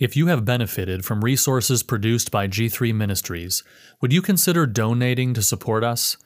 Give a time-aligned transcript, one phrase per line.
[0.00, 3.62] If you have benefited from resources produced by G3 Ministries,
[4.00, 6.16] would you consider donating to support us?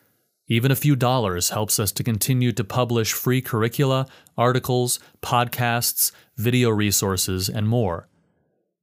[0.47, 4.07] Even a few dollars helps us to continue to publish free curricula,
[4.39, 8.07] articles, podcasts, video resources, and more.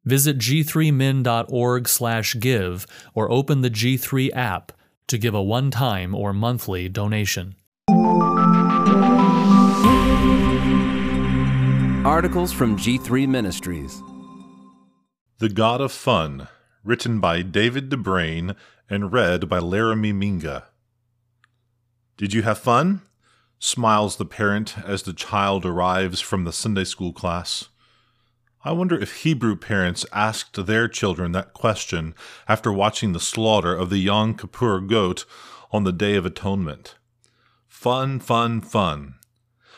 [0.04, 4.74] Visit g3min.org/give or open the G3 app
[5.08, 7.56] to give a one-time or monthly donation.
[12.04, 14.04] Articles from G3 Ministries.
[15.42, 16.50] The God of Fun,
[16.84, 18.56] written by David de Bruyn
[18.88, 20.66] and read by Laramie Minga.
[22.16, 23.02] Did you have fun?
[23.58, 27.70] smiles the parent as the child arrives from the Sunday school class.
[28.64, 32.14] I wonder if Hebrew parents asked their children that question
[32.48, 35.26] after watching the slaughter of the Yom Kippur goat
[35.72, 36.98] on the Day of Atonement.
[37.68, 39.16] Fun, fun, fun.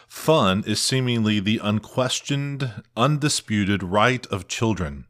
[0.10, 5.06] Fun is seemingly the unquestioned, undisputed right of children.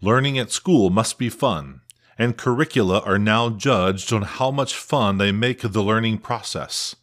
[0.00, 1.80] Learning at school must be fun,
[2.16, 6.94] and curricula are now judged on how much fun they make of the learning process.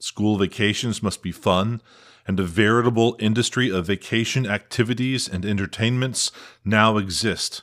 [0.00, 1.80] School vacations must be fun,
[2.26, 6.32] and a veritable industry of vacation activities and entertainments
[6.64, 7.62] now exist.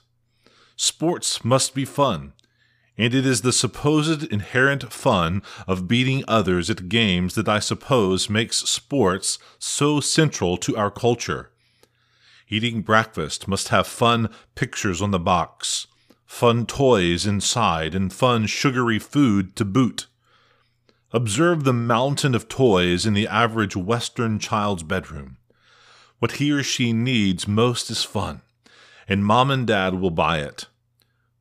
[0.78, 2.32] Sports must be fun,
[2.98, 8.30] and it is the supposed inherent fun of beating others at games that I suppose
[8.30, 11.51] makes sports so central to our culture.
[12.54, 15.88] Eating breakfast must have fun pictures on the box,
[16.26, 20.08] fun toys inside, and fun sugary food to boot.
[21.14, 25.38] Observe the mountain of toys in the average Western child's bedroom.
[26.20, 28.42] What he or she needs most is fun,
[29.08, 30.66] and mom and dad will buy it.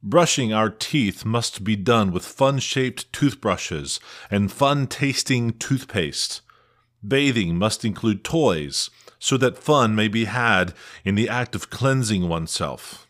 [0.05, 3.99] Brushing our teeth must be done with fun shaped toothbrushes
[4.31, 6.41] and fun tasting toothpaste.
[7.07, 12.29] Bathing must include toys so that fun may be had in the act of cleansing
[12.29, 13.07] oneself.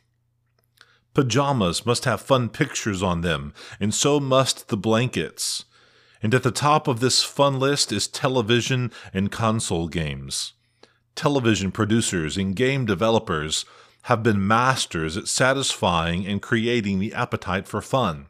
[1.15, 5.65] Pajamas must have fun pictures on them, and so must the blankets.
[6.23, 10.53] And at the top of this fun list is television and console games.
[11.15, 13.65] Television producers and game developers
[14.03, 18.27] have been masters at satisfying and creating the appetite for fun.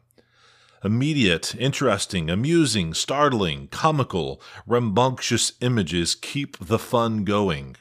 [0.83, 7.75] Immediate, interesting, amusing, startling, comical, rambunctious images keep the fun going.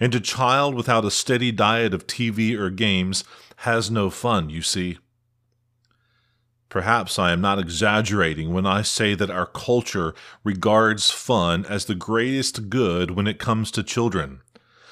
[0.00, 3.22] And a child without a steady diet of TV or games
[3.58, 4.98] has no fun, you see.
[6.68, 11.94] Perhaps I am not exaggerating when I say that our culture regards fun as the
[11.94, 14.40] greatest good when it comes to children.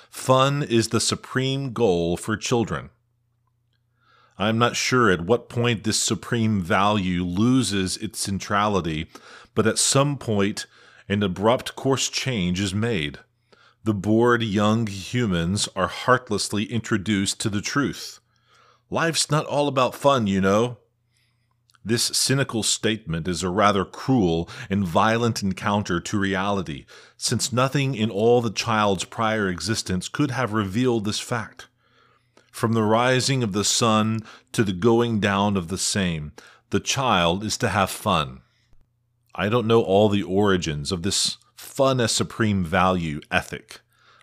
[0.09, 2.91] Fun is the supreme goal for children.
[4.41, 9.07] I am not sure at what point this supreme value loses its centrality,
[9.55, 10.65] but at some point
[11.11, 13.19] an abrupt course change is made.
[13.85, 18.19] The bored young humans are heartlessly introduced to the truth.
[18.89, 20.79] Life's not all about fun, you know.
[21.85, 26.87] This cynical statement is a rather cruel and violent encounter to reality,
[27.19, 31.67] since nothing in all the child's prior existence could have revealed this fact.
[32.51, 34.21] From the rising of the sun
[34.53, 36.33] to the going down of the same,
[36.71, 38.41] the child is to have fun.
[39.35, 43.81] I don't know all the origins of this fun as supreme value ethic.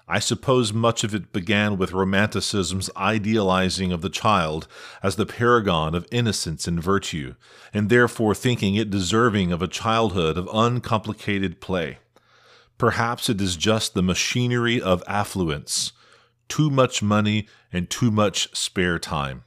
[0.10, 4.68] I suppose much of it began with Romanticism's idealizing of the child
[5.04, 7.36] as the paragon of innocence and virtue,
[7.74, 11.98] and therefore thinking it deserving of a childhood of uncomplicated play.
[12.78, 15.92] Perhaps it is just the machinery of affluence,
[16.48, 19.44] too much money, and too much spare time.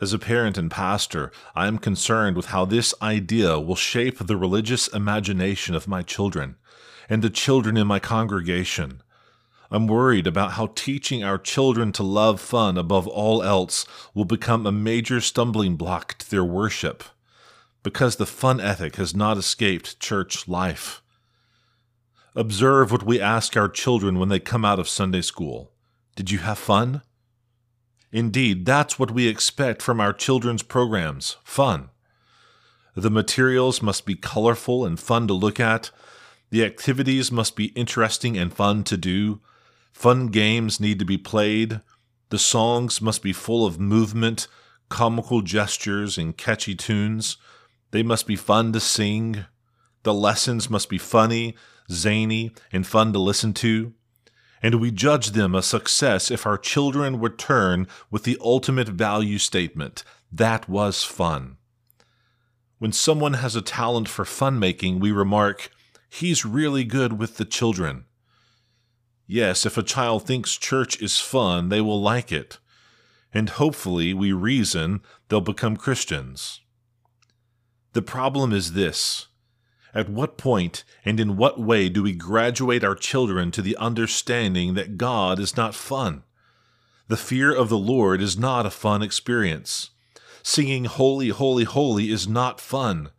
[0.00, 4.36] As a parent and pastor, I am concerned with how this idea will shape the
[4.36, 6.56] religious imagination of my children
[7.08, 9.02] and the children in my congregation.
[9.70, 14.66] I'm worried about how teaching our children to love fun above all else will become
[14.66, 17.04] a major stumbling block to their worship,
[17.82, 21.02] because the fun ethic has not escaped church life.
[22.36, 25.72] Observe what we ask our children when they come out of Sunday school.
[26.14, 27.02] Did you have fun?
[28.12, 31.90] Indeed, that's what we expect from our children's programs fun.
[32.94, 35.90] The materials must be colorful and fun to look at.
[36.50, 39.40] The activities must be interesting and fun to do.
[39.92, 41.80] Fun games need to be played.
[42.30, 44.48] The songs must be full of movement,
[44.88, 47.36] comical gestures, and catchy tunes.
[47.92, 49.46] They must be fun to sing.
[50.02, 51.56] The lessons must be funny,
[51.90, 53.92] zany, and fun to listen to.
[54.62, 60.04] And we judge them a success if our children return with the ultimate value statement
[60.32, 61.56] that was fun.
[62.78, 65.70] When someone has a talent for fun making, we remark,
[66.08, 68.04] he's really good with the children.
[69.26, 72.58] Yes, if a child thinks church is fun, they will like it.
[73.32, 76.60] and hopefully we reason they'll become Christians.
[77.92, 79.28] The problem is this
[79.94, 84.74] at what point and in what way do we graduate our children to the understanding
[84.74, 86.22] that God is not fun?
[87.08, 89.90] The fear of the Lord is not a fun experience.
[90.42, 93.10] Singing Holy, Holy, Holy is not fun.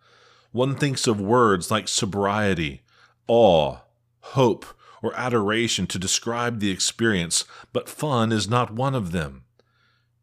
[0.51, 2.81] One thinks of words like sobriety,
[3.27, 3.79] awe,
[4.21, 4.65] hope,
[5.03, 9.43] or adoration to describe the experience, but fun is not one of them.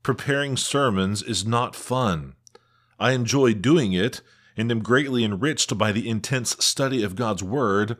[0.02, 2.34] Preparing sermons is not fun.
[2.98, 4.22] I enjoy doing it
[4.58, 7.96] and am greatly enriched by the intense study of God's Word,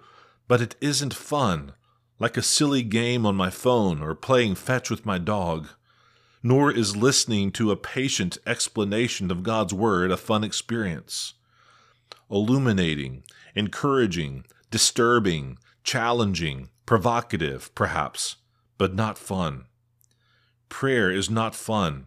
[0.49, 1.73] but it isn't fun,
[2.19, 5.69] like a silly game on my phone or playing fetch with my dog.
[6.43, 11.35] Nor is listening to a patient explanation of God's Word a fun experience.
[12.29, 13.23] Illuminating,
[13.55, 18.37] encouraging, disturbing, challenging, provocative, perhaps,
[18.79, 19.67] but not fun.
[20.69, 22.07] Prayer is not fun.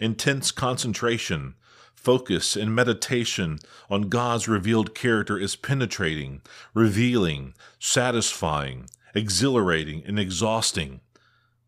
[0.00, 1.54] Intense concentration,
[2.02, 3.58] focus and meditation
[3.90, 6.40] on God's revealed character is penetrating,
[6.72, 11.00] revealing, satisfying, exhilarating, and exhausting.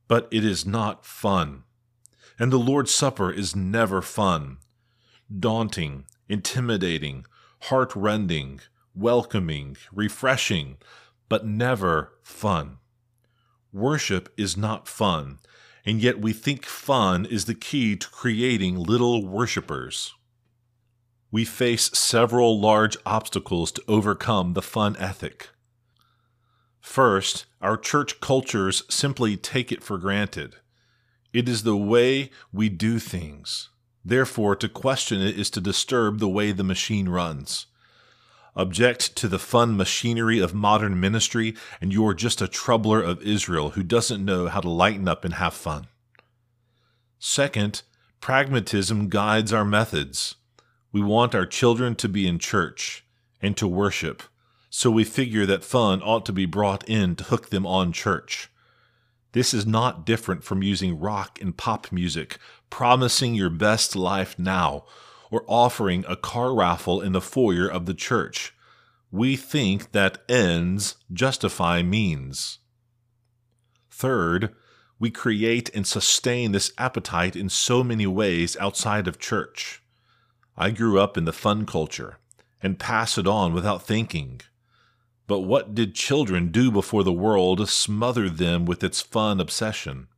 [0.08, 1.64] But it is not fun.
[2.38, 4.56] And the Lord's Supper is never fun.
[5.38, 7.26] Daunting, intimidating,
[7.64, 8.61] heart-rending,
[8.94, 10.79] welcoming, refreshing,
[11.29, 12.79] but never fun.
[13.70, 15.40] Worship is not fun,
[15.84, 20.14] and yet we think fun is the key to creating little worshippers
[21.32, 25.49] we face several large obstacles to overcome the fun ethic.
[26.79, 30.56] First, our church cultures simply take it for granted.
[31.32, 33.70] It is the way we do things.
[34.05, 37.67] Therefore, to question it is to disturb the way the machine runs.
[38.55, 43.70] Object to the fun machinery of modern ministry, and you're just a troubler of Israel
[43.70, 45.87] who doesn't know how to lighten up and have fun.
[47.19, 47.82] Second,
[48.20, 50.34] pragmatism guides our methods.
[50.93, 53.05] We want our children to be in church
[53.41, 54.23] and to worship,
[54.69, 58.50] so we figure that fun ought to be brought in to hook them on church.
[59.33, 64.85] This is not different from using rock and pop music, promising your best life now,
[65.31, 68.55] or offering a car raffle in the foyer of the church.
[69.11, 72.59] We think that ends justify means.
[73.91, 74.55] Third,
[74.99, 79.81] we create and sustain this appetite in so many ways outside of church.
[80.57, 82.19] I grew up in the fun culture
[82.63, 84.41] and pass it on without thinking.
[85.27, 90.09] But what did children do before the world smothered them with its fun obsession?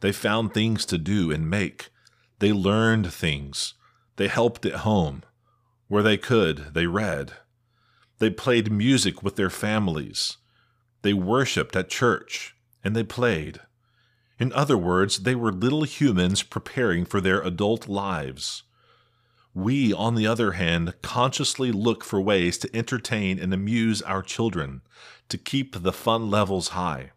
[0.00, 1.90] They found things to do and make.
[2.38, 3.74] They learned things.
[4.16, 5.22] They helped at home.
[5.88, 7.32] Where they could, they read.
[8.18, 10.36] They played music with their families.
[11.02, 13.60] They worshiped at church, and they played.
[14.38, 18.64] In other words, they were little humans preparing for their adult lives.
[19.58, 24.82] We, on the other hand, consciously look for ways to entertain and amuse our children,
[25.30, 27.10] to keep the fun levels high.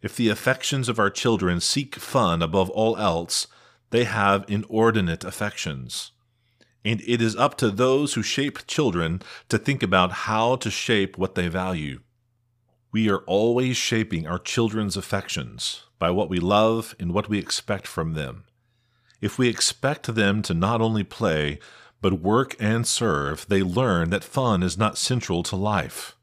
[0.00, 3.46] If the affections of our children seek fun above all else,
[3.90, 6.12] they have inordinate affections.
[6.82, 9.20] And it is up to those who shape children
[9.50, 12.00] to think about how to shape what they value.
[12.90, 17.86] We are always shaping our children's affections by what we love and what we expect
[17.86, 18.44] from them.
[19.20, 21.58] If we expect them to not only play,
[22.02, 26.14] but work and serve, they learn that fun is not central to life.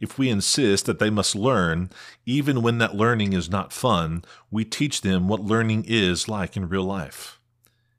[0.00, 1.90] If we insist that they must learn,
[2.24, 6.68] even when that learning is not fun, we teach them what learning is like in
[6.68, 7.40] real life.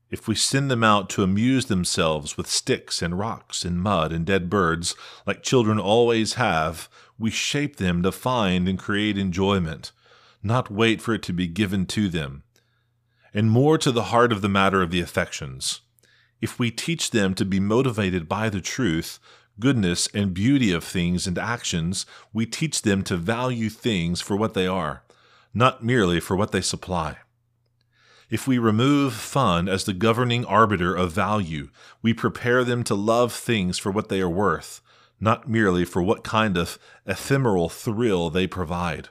[0.10, 4.26] If we send them out to amuse themselves with sticks and rocks and mud and
[4.26, 4.96] dead birds,
[5.28, 6.88] like children always have,
[7.20, 9.92] we shape them to find and create enjoyment,
[10.42, 12.44] not wait for it to be given to them
[13.34, 15.82] and more to the heart of the matter of the affections.
[16.42, 19.20] If we teach them to be motivated by the truth,
[19.60, 24.54] goodness, and beauty of things and actions, we teach them to value things for what
[24.54, 25.04] they are,
[25.54, 27.18] not merely for what they supply.
[28.30, 31.70] If we remove fun as the governing arbiter of value,
[32.02, 34.82] we prepare them to love things for what they are worth,
[35.20, 39.10] not merely for what kind of ephemeral thrill they provide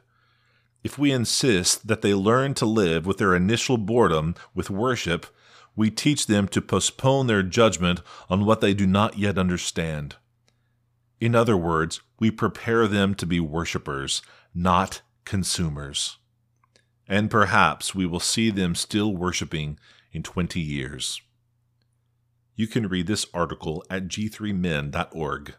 [0.85, 5.27] if we insist that they learn to live with their initial boredom with worship,
[5.75, 10.17] we teach them to postpone their judgment on what they do not yet understand.
[11.21, 14.23] In other words, we prepare them to be worshippers,
[14.55, 16.19] not consumers.
[17.07, 19.79] And perhaps we will see them still worshiping
[20.13, 21.21] in 20 years.
[22.55, 25.55] You can read this article at g3min.org.